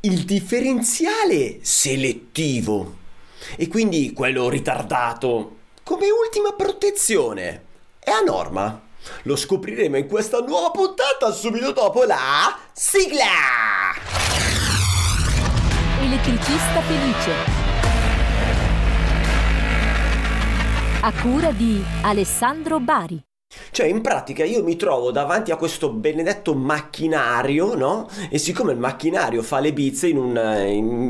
il 0.00 0.24
differenziale 0.24 1.58
selettivo 1.62 3.02
e 3.56 3.68
quindi 3.68 4.12
quello 4.12 4.48
ritardato 4.48 5.56
come 5.82 6.10
ultima 6.10 6.52
protezione 6.52 7.64
è 7.98 8.10
a 8.10 8.20
norma. 8.20 8.80
Lo 9.22 9.36
scopriremo 9.36 9.98
in 9.98 10.06
questa 10.06 10.38
nuova 10.38 10.70
puntata 10.70 11.30
subito 11.30 11.72
dopo 11.72 12.04
la 12.04 12.58
sigla! 12.72 13.92
Elettricista 16.00 16.80
felice. 16.82 17.32
A 21.02 21.12
cura 21.20 21.50
di 21.50 21.84
Alessandro 22.02 22.80
Bari. 22.80 23.22
Cioè, 23.74 23.86
in 23.86 24.02
pratica 24.02 24.44
io 24.44 24.62
mi 24.62 24.76
trovo 24.76 25.10
davanti 25.10 25.50
a 25.50 25.56
questo 25.56 25.90
benedetto 25.90 26.54
macchinario, 26.54 27.74
no? 27.74 28.08
E 28.30 28.38
siccome 28.38 28.70
il 28.70 28.78
macchinario 28.78 29.42
fa 29.42 29.58
le 29.58 29.72
bizze 29.72 30.06
in, 30.06 30.16
un, 30.16 30.36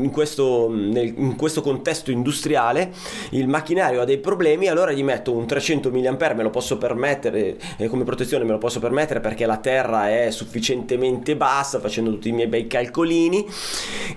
in, 0.03 0.09
questo, 0.09 0.67
nel, 0.67 1.13
in 1.15 1.35
questo, 1.35 1.61
contesto 1.61 2.09
industriale, 2.09 2.91
il 3.33 3.47
macchinario 3.47 4.01
ha 4.01 4.03
dei 4.03 4.17
problemi, 4.17 4.67
allora 4.67 4.91
gli 4.93 5.03
metto 5.03 5.31
un 5.31 5.45
300 5.45 5.91
mAh, 5.91 6.33
me 6.33 6.41
lo 6.41 6.49
posso 6.49 6.79
permettere, 6.79 7.55
eh, 7.77 7.87
come 7.87 8.03
protezione 8.03 8.43
me 8.43 8.53
lo 8.53 8.57
posso 8.57 8.79
permettere 8.79 9.19
perché 9.19 9.45
la 9.45 9.57
terra 9.57 10.09
è 10.09 10.31
sufficientemente 10.31 11.35
bassa, 11.35 11.79
facendo 11.79 12.09
tutti 12.09 12.29
i 12.29 12.31
miei 12.31 12.47
bei 12.47 12.65
calcolini, 12.65 13.45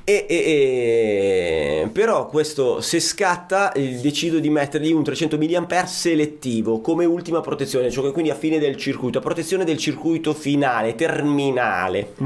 e, 0.04 0.24
e, 0.26 0.34
e... 1.82 1.88
però 1.92 2.28
questo 2.28 2.80
se 2.80 2.98
scatta 2.98 3.74
decido 3.74 4.38
di 4.38 4.48
mettergli 4.48 4.90
un 4.90 5.04
300 5.04 5.36
mAh 5.36 5.84
selettivo 5.84 6.80
come 6.80 7.04
ultima 7.04 7.42
protezione, 7.42 7.90
cioè 7.90 8.10
quindi 8.10 8.30
a 8.30 8.36
fine 8.38 8.58
del 8.58 8.76
circuito, 8.76 9.18
a 9.18 9.20
protezione 9.20 9.64
del 9.64 9.76
circuito 9.76 10.32
finale, 10.32 10.94
terminale. 10.94 12.14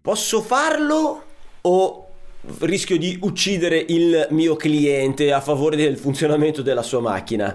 Posso 0.00 0.40
farlo 0.40 1.24
o 1.60 2.08
rischio 2.60 2.96
di 2.96 3.18
uccidere 3.20 3.84
il 3.88 4.28
mio 4.30 4.56
cliente 4.56 5.32
a 5.32 5.40
favore 5.40 5.76
del 5.76 5.98
funzionamento 5.98 6.62
della 6.62 6.82
sua 6.82 7.00
macchina? 7.00 7.54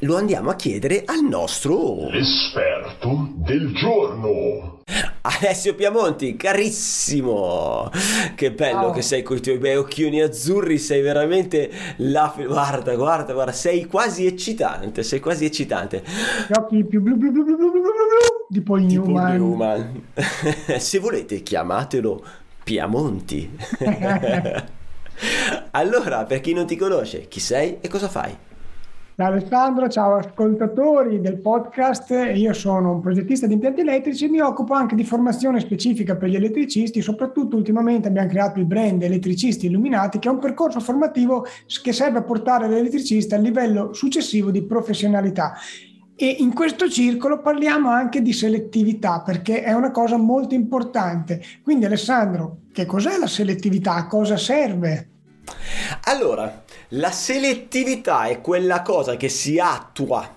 Lo 0.00 0.16
andiamo 0.16 0.50
a 0.50 0.56
chiedere 0.56 1.02
al 1.04 1.22
nostro 1.22 2.08
esperto 2.10 3.32
del 3.34 3.72
giorno. 3.74 4.80
Alessio 5.22 5.74
Piamonti, 5.74 6.36
carissimo! 6.36 7.90
Che 8.34 8.52
bello 8.52 8.86
oh. 8.86 8.90
che 8.92 9.02
sei 9.02 9.22
con 9.22 9.36
i 9.36 9.40
tuoi 9.40 9.58
bei 9.58 9.76
occhioni 9.76 10.20
azzurri, 10.20 10.78
sei 10.78 11.02
veramente 11.02 11.70
la... 11.96 12.32
Guarda, 12.36 12.94
guarda, 12.94 13.32
guarda, 13.32 13.52
sei 13.52 13.86
quasi 13.86 14.26
eccitante, 14.26 15.02
sei 15.02 15.20
quasi 15.20 15.44
eccitante. 15.44 16.02
Gli 16.48 16.52
occhi 16.56 16.84
più 16.84 17.00
blu 17.00 17.16
blu 17.16 17.30
blu 17.32 17.44
blu 17.44 17.56
blu 17.56 17.70
blu 17.70 17.80
blu 17.80 18.28
di 18.48 18.62
Paul 18.62 18.82
Newman. 18.82 19.36
Newman. 19.36 20.02
Se 20.78 20.98
volete 20.98 21.42
chiamatelo 21.42 22.24
Piamonti. 22.64 23.56
allora, 25.72 26.24
per 26.24 26.40
chi 26.40 26.52
non 26.54 26.66
ti 26.66 26.76
conosce, 26.76 27.28
chi 27.28 27.40
sei 27.40 27.78
e 27.80 27.88
cosa 27.88 28.08
fai? 28.08 28.46
Ciao 29.20 29.32
Alessandro, 29.32 29.88
ciao 29.88 30.14
ascoltatori 30.14 31.20
del 31.20 31.40
podcast. 31.40 32.10
Io 32.36 32.52
sono 32.52 32.92
un 32.92 33.00
progettista 33.00 33.48
di 33.48 33.54
impianti 33.54 33.80
elettrici 33.80 34.26
e 34.26 34.28
mi 34.28 34.38
occupo 34.38 34.74
anche 34.74 34.94
di 34.94 35.02
formazione 35.02 35.58
specifica 35.58 36.14
per 36.14 36.28
gli 36.28 36.36
elettricisti. 36.36 37.02
Soprattutto 37.02 37.56
ultimamente 37.56 38.06
abbiamo 38.06 38.28
creato 38.28 38.60
il 38.60 38.66
brand 38.66 39.02
Elettricisti 39.02 39.66
Illuminati, 39.66 40.20
che 40.20 40.28
è 40.28 40.30
un 40.30 40.38
percorso 40.38 40.78
formativo 40.78 41.44
che 41.82 41.92
serve 41.92 42.18
a 42.18 42.22
portare 42.22 42.68
l'elettricista 42.68 43.34
al 43.34 43.42
livello 43.42 43.92
successivo 43.92 44.52
di 44.52 44.62
professionalità. 44.62 45.54
E 46.14 46.36
in 46.38 46.54
questo 46.54 46.88
circolo 46.88 47.40
parliamo 47.40 47.90
anche 47.90 48.22
di 48.22 48.32
selettività 48.32 49.22
perché 49.22 49.64
è 49.64 49.72
una 49.72 49.90
cosa 49.90 50.16
molto 50.16 50.54
importante. 50.54 51.42
Quindi 51.64 51.86
Alessandro, 51.86 52.58
che 52.72 52.86
cos'è 52.86 53.18
la 53.18 53.26
selettività? 53.26 53.96
A 53.96 54.06
cosa 54.06 54.36
serve? 54.36 55.08
Allora, 56.04 56.62
la 56.92 57.10
selettività 57.10 58.26
è 58.26 58.40
quella 58.40 58.82
cosa 58.82 59.16
che 59.16 59.28
si 59.28 59.58
attua 59.58 60.36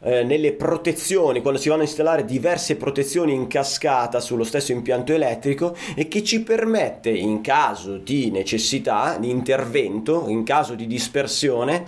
eh, 0.00 0.24
nelle 0.24 0.52
protezioni, 0.52 1.40
quando 1.40 1.58
si 1.58 1.70
vanno 1.70 1.82
a 1.82 1.86
installare 1.86 2.26
diverse 2.26 2.76
protezioni 2.76 3.32
in 3.32 3.46
cascata 3.46 4.20
sullo 4.20 4.44
stesso 4.44 4.72
impianto 4.72 5.14
elettrico 5.14 5.74
e 5.94 6.06
che 6.06 6.22
ci 6.22 6.42
permette 6.42 7.08
in 7.08 7.40
caso 7.40 7.96
di 7.96 8.30
necessità 8.30 9.16
di 9.18 9.30
intervento, 9.30 10.26
in 10.28 10.44
caso 10.44 10.74
di 10.74 10.86
dispersione 10.86 11.86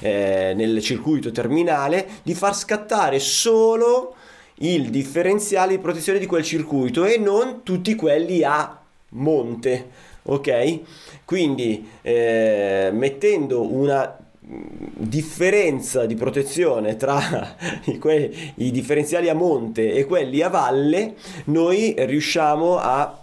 eh, 0.00 0.54
nel 0.56 0.80
circuito 0.80 1.30
terminale, 1.30 2.08
di 2.22 2.32
far 2.34 2.56
scattare 2.56 3.18
solo 3.18 4.14
il 4.62 4.88
differenziale 4.88 5.76
di 5.76 5.82
protezione 5.82 6.18
di 6.18 6.26
quel 6.26 6.44
circuito 6.44 7.04
e 7.04 7.18
non 7.18 7.62
tutti 7.62 7.94
quelli 7.94 8.42
a 8.42 8.78
monte 9.10 10.08
ok? 10.22 10.80
Quindi 11.24 11.88
eh, 12.02 12.90
mettendo 12.92 13.62
una 13.62 14.16
differenza 14.42 16.06
di 16.06 16.14
protezione 16.16 16.96
tra 16.96 17.56
i, 17.86 17.98
que- 17.98 18.52
i 18.56 18.70
differenziali 18.70 19.28
a 19.28 19.34
monte 19.34 19.92
e 19.92 20.04
quelli 20.06 20.42
a 20.42 20.48
valle, 20.48 21.14
noi 21.44 21.94
riusciamo 21.96 22.78
a 22.78 23.18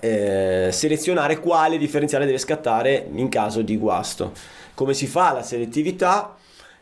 eh, 0.00 0.70
selezionare 0.72 1.38
quale 1.38 1.78
differenziale 1.78 2.26
deve 2.26 2.38
scattare 2.38 3.08
in 3.12 3.28
caso 3.28 3.62
di 3.62 3.76
guasto. 3.76 4.32
Come 4.74 4.94
si 4.94 5.06
fa 5.06 5.32
la 5.32 5.42
selettività? 5.42 6.36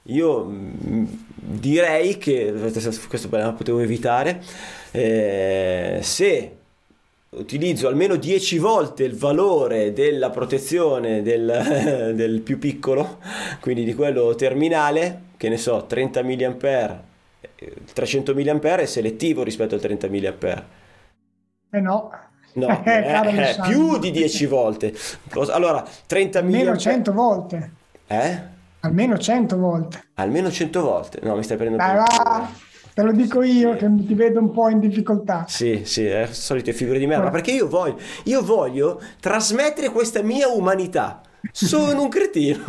Io 0.05 0.45
mm, 0.45 1.05
direi 1.37 2.17
che 2.17 2.53
questo 3.09 3.29
potevo 3.29 3.81
evitare. 3.81 4.43
Eh, 4.93 5.99
se 6.01 6.57
utilizzo 7.37 7.87
almeno 7.87 8.17
10 8.17 8.59
volte 8.59 9.05
il 9.05 9.17
valore 9.17 9.93
della 9.93 10.31
protezione 10.31 11.23
del, 11.23 12.13
del, 12.15 12.41
più 12.41 12.59
piccolo, 12.59 13.19
quindi 13.61 13.85
di 13.85 13.95
quello 13.95 14.35
terminale, 14.35 15.23
che 15.37 15.49
ne 15.49 15.57
so, 15.57 15.87
30 15.87 16.23
mA, 16.25 17.03
300 17.93 18.35
mA 18.35 18.77
è 18.77 18.87
selettivo 18.87 19.45
rispetto 19.45 19.75
al 19.75 19.81
30 19.81 20.09
mA. 20.09 20.65
Eh 21.71 21.81
no. 21.81 22.11
No, 22.53 22.67
eh, 22.85 22.91
eh, 22.91 23.57
più 23.63 23.99
di 23.99 24.11
10 24.11 24.47
volte. 24.47 24.93
Allora, 25.51 25.87
30 26.07 26.43
mA... 26.43 26.49
Almeno 26.49 26.77
100 26.77 27.13
volte. 27.13 27.73
Eh? 28.09 28.39
Almeno 28.81 29.17
100 29.17 29.57
volte. 29.57 30.03
Almeno 30.15 30.51
100 30.51 30.81
volte. 30.81 31.21
No, 31.23 31.37
mi 31.37 31.45
stai 31.45 31.57
prendendo... 31.57 31.85
Va. 31.85 32.69
Te 33.01 33.07
lo 33.07 33.13
dico 33.13 33.43
io 33.43 33.77
che 33.77 33.91
ti 34.07 34.13
vedo 34.13 34.41
un 34.41 34.51
po' 34.51 34.69
in 34.69 34.79
difficoltà. 34.79 35.47
Sì, 35.49 35.85
sì, 35.87 36.05
è 36.05 36.27
solite 36.27 36.75
figure 36.75 36.99
di 36.99 37.07
merda. 37.07 37.31
Perché 37.31 37.51
io 37.51 37.67
voglio, 37.67 37.97
io 38.25 38.43
voglio 38.43 39.01
trasmettere 39.19 39.89
questa 39.89 40.21
mia 40.21 40.49
umanità. 40.49 41.23
Sono 41.51 42.03
un 42.03 42.09
cretino. 42.11 42.63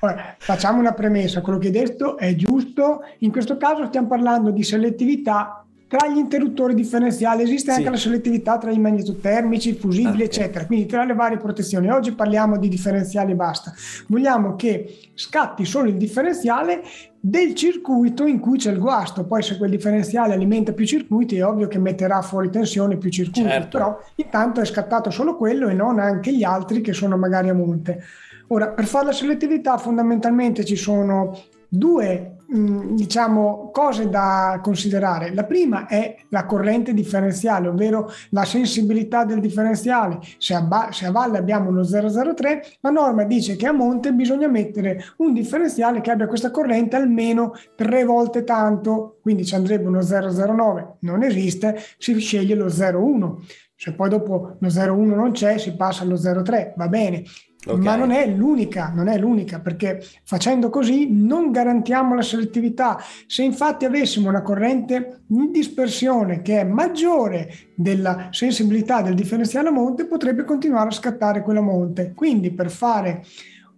Ora, 0.00 0.34
facciamo 0.38 0.80
una 0.80 0.92
premessa, 0.92 1.40
quello 1.40 1.58
che 1.58 1.68
hai 1.68 1.72
detto 1.72 2.18
è 2.18 2.34
giusto, 2.34 3.02
in 3.18 3.30
questo 3.30 3.56
caso 3.56 3.86
stiamo 3.86 4.08
parlando 4.08 4.50
di 4.50 4.64
selettività 4.64 5.61
tra 5.92 6.08
gli 6.08 6.16
interruttori 6.16 6.72
differenziali 6.72 7.42
esiste 7.42 7.70
anche 7.70 7.84
sì. 7.84 7.90
la 7.90 7.96
selettività 7.98 8.56
tra 8.56 8.70
i 8.70 8.78
magnetotermici, 8.78 9.68
i 9.68 9.74
fusibili, 9.74 10.14
okay. 10.14 10.24
eccetera. 10.24 10.64
Quindi 10.64 10.86
tra 10.86 11.04
le 11.04 11.12
varie 11.12 11.36
protezioni. 11.36 11.90
Oggi 11.90 12.12
parliamo 12.14 12.56
di 12.56 12.68
differenziali 12.68 13.32
e 13.32 13.34
basta. 13.34 13.74
Vogliamo 14.06 14.56
che 14.56 15.10
scatti 15.12 15.66
solo 15.66 15.90
il 15.90 15.98
differenziale 15.98 16.80
del 17.20 17.54
circuito 17.54 18.24
in 18.24 18.40
cui 18.40 18.56
c'è 18.56 18.70
il 18.70 18.78
guasto. 18.78 19.26
Poi 19.26 19.42
se 19.42 19.58
quel 19.58 19.68
differenziale 19.68 20.32
alimenta 20.32 20.72
più 20.72 20.86
circuiti 20.86 21.36
è 21.36 21.44
ovvio 21.44 21.68
che 21.68 21.78
metterà 21.78 22.22
fuori 22.22 22.48
tensione 22.48 22.96
più 22.96 23.10
circuiti, 23.10 23.46
certo. 23.46 23.76
però 23.76 24.00
intanto 24.14 24.62
è 24.62 24.64
scattato 24.64 25.10
solo 25.10 25.36
quello 25.36 25.68
e 25.68 25.74
non 25.74 25.98
anche 25.98 26.34
gli 26.34 26.42
altri 26.42 26.80
che 26.80 26.94
sono 26.94 27.18
magari 27.18 27.50
a 27.50 27.54
monte. 27.54 28.02
Ora, 28.46 28.68
per 28.68 28.86
fare 28.86 29.04
la 29.04 29.12
selettività 29.12 29.76
fondamentalmente 29.76 30.64
ci 30.64 30.76
sono 30.76 31.38
due 31.68 32.31
Mm, 32.54 32.96
diciamo, 32.96 33.70
cose 33.72 34.10
da 34.10 34.60
considerare. 34.62 35.32
La 35.32 35.44
prima 35.44 35.86
è 35.86 36.16
la 36.28 36.44
corrente 36.44 36.92
differenziale, 36.92 37.68
ovvero 37.68 38.10
la 38.30 38.44
sensibilità 38.44 39.24
del 39.24 39.40
differenziale. 39.40 40.18
Se 40.36 40.52
a, 40.52 40.60
ba- 40.60 40.90
se 40.92 41.06
a 41.06 41.10
valle 41.10 41.38
abbiamo 41.38 41.70
uno 41.70 41.82
003, 41.82 42.76
la 42.80 42.90
norma 42.90 43.24
dice 43.24 43.56
che 43.56 43.66
a 43.66 43.72
monte 43.72 44.12
bisogna 44.12 44.48
mettere 44.48 45.02
un 45.18 45.32
differenziale 45.32 46.02
che 46.02 46.10
abbia 46.10 46.26
questa 46.26 46.50
corrente 46.50 46.96
almeno 46.96 47.54
tre 47.74 48.04
volte 48.04 48.44
tanto, 48.44 49.18
quindi 49.22 49.46
ci 49.46 49.54
andrebbe 49.54 49.86
uno 49.86 50.02
009, 50.02 50.96
non 51.00 51.22
esiste, 51.22 51.78
si 51.96 52.18
sceglie 52.18 52.54
lo 52.54 52.66
01. 52.66 53.40
Se 53.74 53.94
poi 53.94 54.10
dopo 54.10 54.56
lo 54.58 54.68
01 54.68 55.14
non 55.14 55.32
c'è, 55.32 55.56
si 55.56 55.74
passa 55.74 56.02
allo 56.04 56.16
03, 56.16 56.74
va 56.76 56.88
bene. 56.88 57.24
Okay. 57.64 57.80
Ma 57.80 57.94
non 57.94 58.10
è 58.10 58.26
l'unica, 58.26 58.90
non 58.92 59.06
è 59.06 59.16
l'unica, 59.16 59.60
perché 59.60 60.04
facendo 60.24 60.68
così 60.68 61.08
non 61.12 61.52
garantiamo 61.52 62.14
la 62.14 62.22
selettività. 62.22 62.98
Se 63.28 63.44
infatti 63.44 63.84
avessimo 63.84 64.28
una 64.28 64.42
corrente 64.42 65.20
di 65.26 65.48
dispersione 65.50 66.42
che 66.42 66.60
è 66.60 66.64
maggiore 66.64 67.48
della 67.76 68.28
sensibilità 68.30 69.00
del 69.00 69.14
differenziale 69.14 69.68
a 69.68 69.72
monte, 69.72 70.06
potrebbe 70.06 70.44
continuare 70.44 70.88
a 70.88 70.92
scattare 70.92 71.42
quella 71.42 71.60
monte. 71.60 72.12
Quindi 72.16 72.50
per 72.50 72.68
fare 72.68 73.24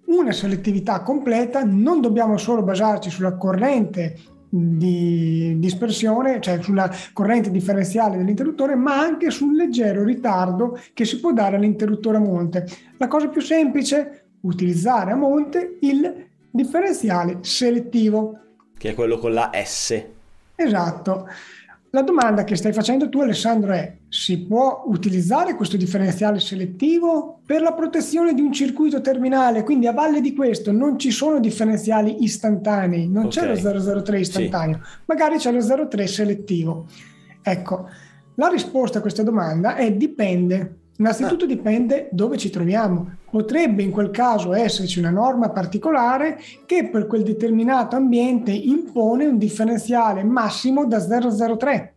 una 0.07 0.33
selettività 0.33 1.03
completa 1.03 1.63
non 1.65 2.01
dobbiamo 2.01 2.39
solo 2.39 2.63
basarci 2.63 3.11
sulla 3.11 3.37
corrente 3.37 4.17
di 4.57 5.59
dispersione, 5.59 6.41
cioè 6.41 6.63
sulla 6.63 6.89
corrente 7.13 7.51
differenziale 7.51 8.17
dell'interruttore, 8.17 8.77
ma 8.77 9.01
anche 9.01 9.31
sul 9.31 9.57
leggero 9.57 10.05
ritardo 10.05 10.79
che 10.93 11.05
si 11.05 11.19
può 11.19 11.33
dare 11.33 11.57
all'interruttore 11.57 12.19
a 12.19 12.21
monte. 12.21 12.65
La 12.99 13.09
cosa 13.09 13.27
più 13.27 13.41
semplice, 13.41 14.27
utilizzare 14.43 15.11
a 15.11 15.17
monte 15.17 15.79
il 15.81 16.27
differenziale 16.49 17.39
selettivo. 17.41 18.39
Che 18.79 18.91
è 18.91 18.95
quello 18.95 19.19
con 19.19 19.33
la 19.33 19.51
S. 19.53 20.05
Esatto. 20.55 21.27
La 21.95 22.03
domanda 22.03 22.43
che 22.43 22.57
stai 22.57 22.73
facendo 22.73 23.09
tu 23.09 23.21
Alessandro 23.21 23.73
è, 23.73 23.99
si 24.09 24.47
può 24.47 24.83
utilizzare 24.87 25.55
questo 25.55 25.77
differenziale 25.77 26.41
selettivo 26.41 27.39
per 27.47 27.63
la 27.63 27.73
protezione 27.73 28.35
di 28.35 28.41
un 28.41 28.53
circuito 28.53 29.01
terminale? 29.01 29.63
Quindi 29.63 29.87
a 29.87 29.93
valle 29.93 30.21
di 30.21 30.35
questo 30.35 30.73
non 30.73 30.99
ci 30.99 31.13
sono 31.13 31.39
differenziali 31.39 32.25
istantanei, 32.25 33.09
non 33.09 33.27
okay. 33.27 33.57
c'è 33.57 33.73
lo 33.73 34.03
003 34.03 34.19
istantaneo, 34.19 34.81
sì. 34.83 34.91
magari 35.05 35.37
c'è 35.37 35.53
lo 35.53 35.87
03 35.87 36.07
selettivo. 36.09 36.87
Ecco, 37.41 37.89
la 38.35 38.49
risposta 38.49 38.99
a 38.99 39.01
questa 39.01 39.23
domanda 39.23 39.77
è 39.77 39.93
dipende. 39.93 40.79
Innanzitutto 40.99 41.45
ah. 41.45 41.49
dipende 41.49 42.09
dove 42.13 42.37
ci 42.37 42.51
troviamo. 42.51 43.17
Potrebbe 43.31 43.83
in 43.83 43.91
quel 43.91 44.11
caso 44.11 44.53
esserci 44.53 45.01
una 45.01 45.11
norma 45.11 45.51
particolare 45.51 46.39
che 46.67 46.89
per 46.89 47.07
quel 47.07 47.23
determinato 47.23 47.97
ambiente 47.97 48.53
impone 48.53 49.27
un 49.27 49.39
differenziale 49.39 50.23
massimo 50.23 50.87
da 50.87 51.01
003. 51.01 51.95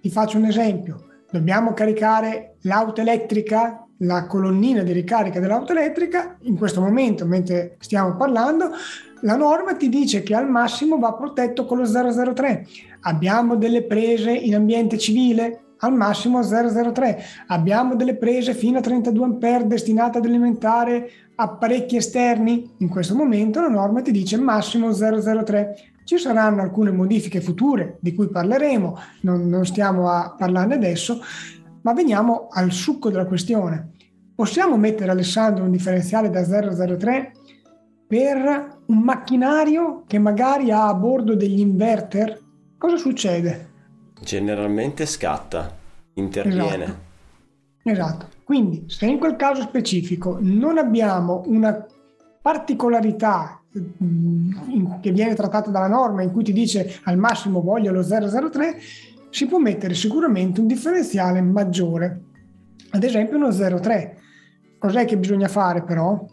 Ti 0.00 0.10
faccio 0.10 0.36
un 0.36 0.44
esempio. 0.44 1.06
Dobbiamo 1.30 1.72
caricare 1.72 2.56
l'auto 2.62 3.00
elettrica, 3.00 3.86
la 3.98 4.26
colonnina 4.26 4.82
di 4.82 4.92
ricarica 4.92 5.40
dell'auto 5.40 5.72
elettrica. 5.72 6.36
In 6.42 6.58
questo 6.58 6.82
momento, 6.82 7.24
mentre 7.24 7.76
stiamo 7.78 8.16
parlando, 8.16 8.72
la 9.22 9.36
norma 9.36 9.74
ti 9.74 9.88
dice 9.88 10.22
che 10.22 10.34
al 10.34 10.50
massimo 10.50 10.98
va 10.98 11.14
protetto 11.14 11.64
con 11.64 11.78
lo 11.78 11.86
003. 11.86 12.66
Abbiamo 13.02 13.56
delle 13.56 13.84
prese 13.84 14.32
in 14.32 14.54
ambiente 14.54 14.98
civile, 14.98 15.71
al 15.84 15.94
massimo 15.94 16.42
003. 16.42 17.22
Abbiamo 17.48 17.94
delle 17.94 18.16
prese 18.16 18.54
fino 18.54 18.78
a 18.78 18.80
32 18.80 19.54
A 19.54 19.62
destinate 19.62 20.18
ad 20.18 20.24
alimentare 20.24 21.10
apparecchi 21.34 21.96
esterni. 21.96 22.70
In 22.78 22.88
questo 22.88 23.14
momento 23.14 23.60
la 23.60 23.68
norma 23.68 24.00
ti 24.00 24.12
dice 24.12 24.38
massimo 24.38 24.92
003. 24.92 25.74
Ci 26.04 26.18
saranno 26.18 26.62
alcune 26.62 26.90
modifiche 26.90 27.40
future 27.40 27.96
di 28.00 28.14
cui 28.14 28.28
parleremo, 28.28 28.98
non, 29.22 29.48
non 29.48 29.64
stiamo 29.64 30.08
a 30.08 30.34
parlarne 30.36 30.74
adesso, 30.74 31.20
ma 31.82 31.92
veniamo 31.92 32.48
al 32.50 32.72
succo 32.72 33.10
della 33.10 33.26
questione. 33.26 33.90
Possiamo 34.34 34.76
mettere 34.76 35.10
Alessandro 35.10 35.64
un 35.64 35.70
differenziale 35.70 36.30
da 36.30 36.42
003 36.44 37.32
per 38.06 38.80
un 38.86 38.98
macchinario 38.98 40.04
che 40.06 40.18
magari 40.18 40.70
ha 40.70 40.88
a 40.88 40.94
bordo 40.94 41.34
degli 41.34 41.60
inverter? 41.60 42.40
Cosa 42.76 42.96
succede? 42.96 43.71
Generalmente 44.22 45.06
scatta, 45.06 45.74
interviene. 46.14 46.84
Esatto. 46.84 47.00
esatto. 47.82 48.26
Quindi 48.44 48.84
se 48.86 49.06
in 49.06 49.18
quel 49.18 49.36
caso 49.36 49.62
specifico 49.62 50.38
non 50.40 50.78
abbiamo 50.78 51.42
una 51.46 51.86
particolarità 52.40 53.60
mm, 53.78 55.00
che 55.00 55.12
viene 55.12 55.34
trattata 55.34 55.70
dalla 55.70 55.88
norma 55.88 56.22
in 56.22 56.32
cui 56.32 56.44
ti 56.44 56.52
dice 56.52 57.00
al 57.04 57.16
massimo 57.16 57.60
voglio 57.60 57.92
lo 57.92 58.02
003, 58.02 58.78
si 59.30 59.46
può 59.46 59.58
mettere 59.58 59.94
sicuramente 59.94 60.60
un 60.60 60.66
differenziale 60.66 61.40
maggiore, 61.40 62.20
ad 62.90 63.02
esempio 63.02 63.36
uno 63.36 63.48
0,3. 63.48 64.20
Cos'è 64.78 65.04
che 65.04 65.16
bisogna 65.16 65.48
fare 65.48 65.82
però? 65.82 66.24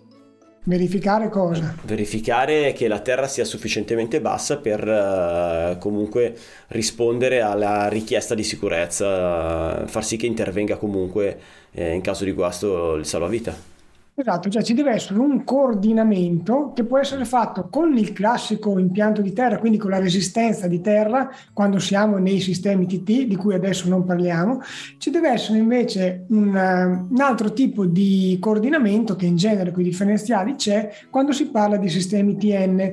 Verificare 0.64 1.30
cosa? 1.30 1.76
Verificare 1.84 2.74
che 2.74 2.88
la 2.88 3.00
terra 3.00 3.28
sia 3.28 3.46
sufficientemente 3.46 4.22
bassa 4.22 4.58
per 4.58 4.86
uh, 4.86 5.78
comunque 5.80 6.36
rispondere 6.68 7.42
alla 7.42 7.88
richiesta 7.88 8.36
di 8.36 8.44
sicurezza, 8.44 9.88
far 9.88 10.04
sì 10.04 10.18
che 10.18 10.26
intervenga 10.26 10.78
comunque 10.78 11.40
eh, 11.72 11.94
in 11.94 12.02
caso 12.02 12.26
di 12.26 12.34
guasto 12.34 12.96
il 12.96 13.06
salvavita. 13.06 13.79
Esatto, 14.20 14.50
cioè 14.50 14.64
ci 14.64 14.74
deve 14.74 14.92
essere 14.92 15.18
un 15.18 15.46
coordinamento 15.46 16.74
che 16.76 16.84
può 16.84 16.98
essere 16.98 17.24
fatto 17.24 17.70
con 17.70 17.96
il 17.98 18.12
classico 18.12 18.78
impianto 18.78 19.22
di 19.22 19.32
terra, 19.32 19.60
quindi 19.60 19.78
con 19.78 19.92
la 19.92 19.98
resistenza 19.98 20.68
di 20.68 20.82
terra 20.82 21.30
quando 21.54 21.80
siamo 21.80 22.18
nei 22.18 22.42
sistemi 22.42 22.86
TT, 22.86 23.28
di 23.28 23.38
cui 23.38 23.54
adesso 23.54 23.88
non 23.88 24.04
parliamo. 24.04 24.60
Ci 24.98 25.10
deve 25.10 25.30
essere 25.30 25.60
invece 25.60 26.26
un, 26.32 26.50
uh, 26.50 27.14
un 27.14 27.22
altro 27.22 27.54
tipo 27.54 27.86
di 27.86 28.36
coordinamento 28.42 29.16
che 29.16 29.26
in 29.26 29.38
genere 29.38 29.72
con 29.72 29.84
i 29.84 29.86
differenziali 29.86 30.56
c'è 30.56 30.92
quando 31.10 31.32
si 31.32 31.46
parla 31.46 31.78
di 31.78 31.88
sistemi 31.88 32.36
TN. 32.36 32.92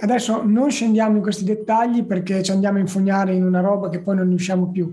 Adesso 0.00 0.42
non 0.44 0.70
scendiamo 0.70 1.16
in 1.16 1.22
questi 1.22 1.44
dettagli 1.44 2.04
perché 2.04 2.42
ci 2.42 2.50
andiamo 2.50 2.76
a 2.76 2.80
infognare 2.80 3.32
in 3.32 3.42
una 3.42 3.60
roba 3.60 3.88
che 3.88 4.00
poi 4.00 4.16
non 4.16 4.28
ne 4.28 4.34
usciamo 4.34 4.68
più. 4.68 4.92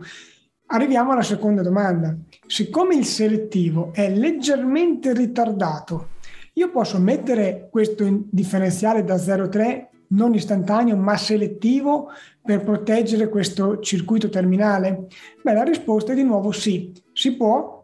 Arriviamo 0.67 1.12
alla 1.12 1.21
seconda 1.21 1.62
domanda. 1.62 2.15
Siccome 2.47 2.95
il 2.95 3.06
selettivo 3.06 3.91
è 3.94 4.09
leggermente 4.09 5.13
ritardato, 5.13 6.09
io 6.53 6.71
posso 6.71 6.97
mettere 6.97 7.67
questo 7.69 8.23
differenziale 8.31 9.03
da 9.03 9.15
0,3 9.15 9.88
non 10.07 10.33
istantaneo 10.33 10.95
ma 10.95 11.17
selettivo 11.17 12.09
per 12.41 12.63
proteggere 12.63 13.29
questo 13.29 13.79
circuito 13.79 14.29
terminale? 14.29 15.06
Beh, 15.44 15.53
la 15.53 15.63
risposta 15.63 16.13
è 16.13 16.15
di 16.15 16.23
nuovo 16.23 16.51
sì, 16.51 16.91
si 17.13 17.35
può 17.35 17.83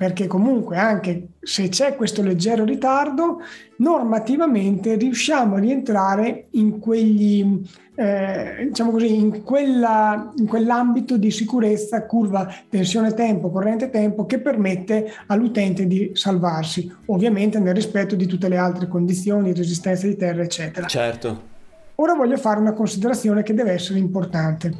perché 0.00 0.26
comunque 0.26 0.78
anche 0.78 1.32
se 1.40 1.68
c'è 1.68 1.94
questo 1.94 2.22
leggero 2.22 2.64
ritardo, 2.64 3.40
normativamente 3.78 4.94
riusciamo 4.94 5.56
a 5.56 5.58
rientrare 5.58 6.46
in 6.52 6.78
quegli 6.78 7.60
eh, 8.00 8.64
diciamo 8.68 8.92
così, 8.92 9.14
in, 9.14 9.42
quella, 9.42 10.32
in, 10.38 10.46
quell'ambito 10.46 11.18
di 11.18 11.30
sicurezza 11.30 12.06
curva 12.06 12.50
tensione-tempo, 12.70 13.50
corrente-tempo 13.50 14.24
che 14.24 14.38
permette 14.38 15.12
all'utente 15.26 15.86
di 15.86 16.12
salvarsi, 16.14 16.90
ovviamente 17.06 17.58
nel 17.58 17.74
rispetto 17.74 18.14
di 18.14 18.24
tutte 18.24 18.48
le 18.48 18.56
altre 18.56 18.88
condizioni, 18.88 19.52
resistenza 19.52 20.06
di 20.06 20.16
terra, 20.16 20.42
eccetera. 20.42 20.86
Certo. 20.86 21.48
Ora 21.96 22.14
voglio 22.14 22.38
fare 22.38 22.58
una 22.58 22.72
considerazione 22.72 23.42
che 23.42 23.52
deve 23.52 23.72
essere 23.72 23.98
importante. 23.98 24.72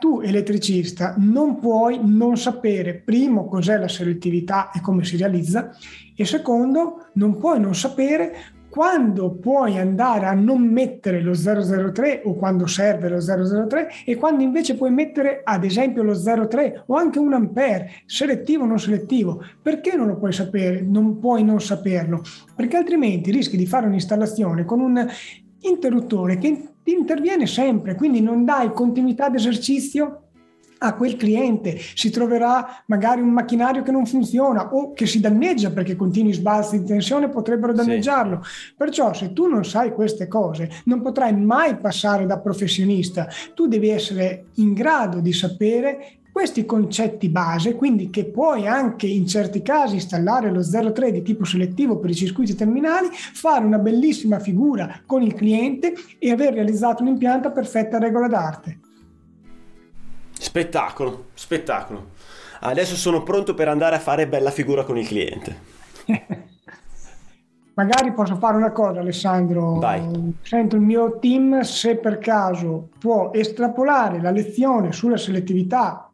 Tu, 0.00 0.20
elettricista, 0.20 1.14
non 1.18 1.60
puoi 1.60 2.00
non 2.02 2.36
sapere, 2.36 2.94
primo, 2.94 3.46
cos'è 3.46 3.78
la 3.78 3.86
selettività 3.86 4.72
e 4.72 4.80
come 4.80 5.04
si 5.04 5.16
realizza, 5.16 5.70
e 6.16 6.24
secondo, 6.24 7.06
non 7.12 7.38
puoi 7.38 7.60
non 7.60 7.76
sapere 7.76 8.34
quando 8.76 9.30
puoi 9.30 9.78
andare 9.78 10.26
a 10.26 10.34
non 10.34 10.60
mettere 10.60 11.22
lo 11.22 11.32
003 11.32 12.20
o 12.26 12.34
quando 12.34 12.66
serve 12.66 13.08
lo 13.08 13.20
003 13.22 13.88
e 14.04 14.16
quando 14.16 14.42
invece 14.42 14.76
puoi 14.76 14.90
mettere 14.90 15.40
ad 15.42 15.64
esempio 15.64 16.02
lo 16.02 16.14
03 16.14 16.82
o 16.84 16.94
anche 16.94 17.18
un 17.18 17.32
ampere, 17.32 18.02
selettivo 18.04 18.64
o 18.64 18.66
non 18.66 18.78
selettivo. 18.78 19.42
Perché 19.62 19.96
non 19.96 20.08
lo 20.08 20.18
puoi 20.18 20.34
sapere? 20.34 20.82
Non 20.82 21.18
puoi 21.18 21.42
non 21.42 21.58
saperlo? 21.58 22.20
Perché 22.54 22.76
altrimenti 22.76 23.30
rischi 23.30 23.56
di 23.56 23.64
fare 23.64 23.86
un'installazione 23.86 24.66
con 24.66 24.80
un 24.80 25.08
interruttore 25.60 26.36
che 26.36 26.74
interviene 26.84 27.46
sempre, 27.46 27.94
quindi 27.94 28.20
non 28.20 28.44
dai 28.44 28.74
continuità 28.74 29.30
d'esercizio 29.30 30.25
a 30.78 30.94
quel 30.94 31.16
cliente, 31.16 31.78
si 31.94 32.10
troverà 32.10 32.82
magari 32.86 33.20
un 33.20 33.30
macchinario 33.30 33.82
che 33.82 33.90
non 33.90 34.06
funziona 34.06 34.74
o 34.74 34.92
che 34.92 35.06
si 35.06 35.20
danneggia 35.20 35.70
perché 35.70 35.96
continui 35.96 36.32
sbalzi 36.32 36.80
di 36.80 36.84
tensione 36.84 37.28
potrebbero 37.28 37.72
danneggiarlo. 37.72 38.42
Sì. 38.42 38.74
Perciò 38.76 39.12
se 39.12 39.32
tu 39.32 39.46
non 39.46 39.64
sai 39.64 39.92
queste 39.92 40.28
cose 40.28 40.70
non 40.84 41.02
potrai 41.02 41.34
mai 41.34 41.76
passare 41.76 42.26
da 42.26 42.38
professionista, 42.38 43.28
tu 43.54 43.66
devi 43.66 43.88
essere 43.88 44.46
in 44.54 44.72
grado 44.72 45.20
di 45.20 45.32
sapere 45.32 46.18
questi 46.36 46.66
concetti 46.66 47.30
base, 47.30 47.76
quindi 47.76 48.10
che 48.10 48.26
puoi 48.26 48.66
anche 48.66 49.06
in 49.06 49.26
certi 49.26 49.62
casi 49.62 49.94
installare 49.94 50.50
lo 50.50 50.62
03 50.62 51.10
di 51.10 51.22
tipo 51.22 51.44
selettivo 51.44 51.98
per 51.98 52.10
i 52.10 52.14
circuiti 52.14 52.54
terminali, 52.54 53.08
fare 53.10 53.64
una 53.64 53.78
bellissima 53.78 54.38
figura 54.38 55.00
con 55.06 55.22
il 55.22 55.32
cliente 55.32 55.94
e 56.18 56.30
aver 56.30 56.52
realizzato 56.52 57.02
un 57.02 57.08
impianto 57.08 57.48
a 57.48 57.52
perfetta 57.52 57.98
regola 57.98 58.28
d'arte. 58.28 58.80
Spettacolo, 60.38 61.26
spettacolo. 61.34 62.10
Adesso 62.60 62.96
sono 62.96 63.22
pronto 63.22 63.54
per 63.54 63.68
andare 63.68 63.96
a 63.96 64.00
fare 64.00 64.26
bella 64.26 64.50
figura 64.50 64.84
con 64.84 64.98
il 64.98 65.06
cliente. 65.06 65.74
Magari 67.74 68.12
posso 68.12 68.36
fare 68.36 68.56
una 68.56 68.72
cosa, 68.72 69.00
Alessandro. 69.00 69.74
Vai. 69.74 70.34
Sento 70.40 70.76
il 70.76 70.82
mio 70.82 71.18
team 71.18 71.60
se 71.60 71.96
per 71.96 72.18
caso 72.18 72.88
può 72.98 73.30
estrapolare 73.34 74.20
la 74.20 74.30
lezione 74.30 74.92
sulla 74.92 75.18
selettività 75.18 76.05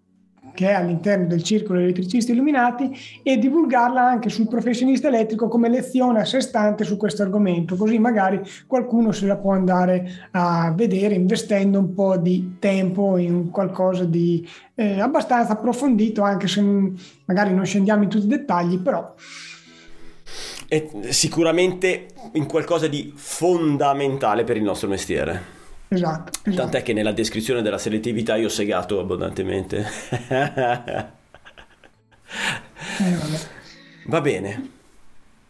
che 0.54 0.68
è 0.68 0.72
all'interno 0.72 1.26
del 1.26 1.42
circolo 1.42 1.78
elettricisti 1.78 2.32
illuminati 2.32 2.90
e 3.22 3.38
divulgarla 3.38 4.02
anche 4.02 4.28
sul 4.28 4.48
professionista 4.48 5.08
elettrico 5.08 5.48
come 5.48 5.68
lezione 5.68 6.20
a 6.20 6.24
sé 6.24 6.40
stante 6.40 6.84
su 6.84 6.96
questo 6.96 7.22
argomento, 7.22 7.76
così 7.76 7.98
magari 7.98 8.40
qualcuno 8.66 9.12
se 9.12 9.26
la 9.26 9.36
può 9.36 9.52
andare 9.52 10.28
a 10.32 10.72
vedere 10.74 11.14
investendo 11.14 11.78
un 11.78 11.94
po' 11.94 12.16
di 12.16 12.56
tempo 12.58 13.16
in 13.16 13.50
qualcosa 13.50 14.04
di 14.04 14.46
eh, 14.74 15.00
abbastanza 15.00 15.52
approfondito, 15.52 16.22
anche 16.22 16.48
se 16.48 16.62
magari 17.24 17.54
non 17.54 17.64
scendiamo 17.64 18.02
in 18.02 18.08
tutti 18.08 18.24
i 18.24 18.28
dettagli, 18.28 18.78
però... 18.78 19.14
È 20.66 20.88
sicuramente 21.10 22.06
in 22.32 22.46
qualcosa 22.46 22.88
di 22.88 23.12
fondamentale 23.14 24.44
per 24.44 24.56
il 24.56 24.62
nostro 24.62 24.88
mestiere. 24.88 25.61
Esatto, 25.92 26.38
esatto. 26.44 26.56
Tant'è 26.56 26.82
che 26.82 26.92
nella 26.94 27.12
descrizione 27.12 27.60
della 27.60 27.76
selettività 27.78 28.36
io 28.36 28.46
ho 28.46 28.50
segato 28.50 28.98
abbondantemente. 28.98 29.86
Eh. 32.98 33.20
Va 34.06 34.20
bene. 34.20 34.70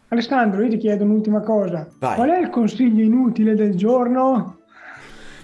Alessandro, 0.09 0.61
io 0.61 0.69
ti 0.69 0.77
chiedo 0.77 1.05
un'ultima 1.05 1.39
cosa. 1.39 1.87
Vai. 1.97 2.15
Qual 2.15 2.29
è 2.29 2.39
il 2.39 2.49
consiglio 2.49 3.03
inutile 3.03 3.55
del 3.55 3.75
giorno? 3.75 4.62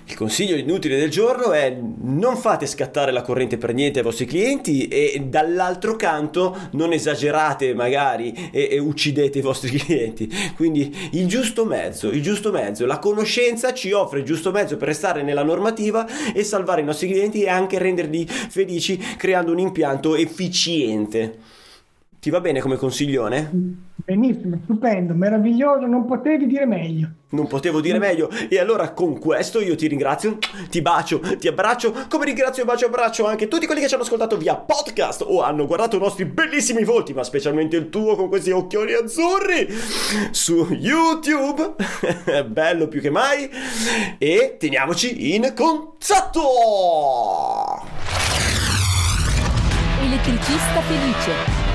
Il 0.10 0.16
consiglio 0.16 0.56
inutile 0.56 0.98
del 0.98 1.12
giorno 1.12 1.52
è 1.52 1.72
non 2.02 2.36
fate 2.36 2.66
scattare 2.66 3.12
la 3.12 3.22
corrente 3.22 3.60
per 3.60 3.76
niente 3.76 4.00
ai 4.00 4.04
vostri 4.04 4.26
clienti 4.26 4.88
e 4.88 5.22
dall'altro 5.24 5.96
canto 5.96 6.58
non 6.72 6.94
esagerate 6.94 7.76
magari 7.76 8.50
e, 8.52 8.70
e 8.72 8.80
uccidete 8.80 9.38
i 9.38 9.42
vostri 9.42 9.70
clienti. 9.78 10.28
Quindi 10.56 11.12
il 11.12 11.28
giusto 11.28 11.64
mezzo, 11.64 12.10
il 12.10 12.24
giusto 12.24 12.52
mezzo, 12.52 12.88
la 12.88 12.98
conoscenza 12.98 13.72
ci 13.72 13.92
offre 13.92 14.20
il 14.20 14.26
giusto 14.26 14.50
mezzo 14.50 14.78
per 14.78 14.88
restare 14.88 15.22
nella 15.22 15.44
normativa 15.44 16.08
e 16.34 16.44
salvare 16.44 16.82
i 16.82 16.86
nostri 16.86 17.08
clienti 17.08 17.44
e 17.44 17.50
anche 17.50 17.78
renderli 17.78 18.26
felici 18.26 18.98
creando 19.16 19.52
un 19.52 19.60
impianto 19.60 20.16
efficiente. 20.16 21.38
Ti 22.20 22.32
va 22.32 22.42
bene 22.42 22.62
come 22.62 22.78
consiglione? 22.78 23.88
Benissimo, 24.06 24.60
stupendo, 24.64 25.14
meraviglioso, 25.14 25.86
non 25.86 26.06
potevi 26.06 26.48
dire 26.48 26.66
meglio. 26.66 27.10
Non 27.32 27.48
potevo 27.48 27.82
dire 27.82 28.00
meglio. 28.00 28.30
E 28.50 28.58
allora 28.58 28.92
con 28.92 29.20
questo 29.20 29.60
io 29.60 29.76
ti 29.76 29.88
ringrazio, 29.88 30.38
ti 30.70 30.82
bacio, 30.82 31.20
ti 31.38 31.48
abbraccio, 31.48 31.94
come 32.08 32.26
ringrazio 32.26 32.64
e 32.64 32.66
bacio 32.66 32.86
e 32.86 32.88
abbraccio 32.88 33.28
anche 33.28 33.48
tutti 33.48 33.66
quelli 33.66 33.82
che 33.82 33.88
ci 33.88 33.94
hanno 33.94 34.04
ascoltato 34.04 34.38
via 34.38 34.56
podcast 34.56 35.24
o 35.28 35.42
hanno 35.42 35.68
guardato 35.68 35.98
i 35.98 36.00
nostri 36.00 36.26
bellissimi 36.26 36.84
volti, 36.84 37.14
ma 37.14 37.24
specialmente 37.24 37.76
il 37.76 37.90
tuo 37.90 38.16
con 38.16 38.30
questi 38.30 38.52
occhioni 38.52 38.94
azzurri 38.94 39.68
su 40.32 40.66
YouTube. 40.72 41.76
Bello 42.48 42.88
più 42.88 43.02
che 43.02 43.10
mai. 43.12 43.50
E 44.18 44.56
teniamoci 44.58 45.36
in 45.36 45.54
contatto. 45.56 46.42
Elettricista 50.02 50.82
felice. 50.82 51.69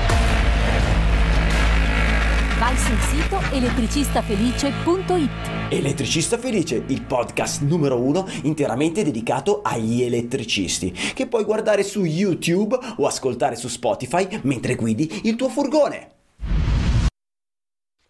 Sul 2.95 2.99
sito 3.01 3.39
elettricistafelice.it. 3.51 5.29
Elettricista 5.69 6.37
Felice, 6.37 6.83
il 6.87 7.01
podcast 7.03 7.61
numero 7.61 7.99
uno 7.99 8.25
interamente 8.43 9.03
dedicato 9.03 9.61
agli 9.61 10.01
elettricisti, 10.01 10.91
che 10.91 11.27
puoi 11.27 11.43
guardare 11.43 11.83
su 11.83 12.05
YouTube 12.05 12.77
o 12.97 13.05
ascoltare 13.05 13.55
su 13.55 13.67
Spotify 13.67 14.39
mentre 14.43 14.75
guidi 14.75 15.21
il 15.23 15.35
tuo 15.35 15.49
furgone. 15.49 16.11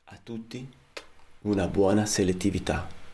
A 0.05 0.19
tutti 0.21 0.67
una 1.41 1.67
buona 1.67 2.05
selettività. 2.05 3.04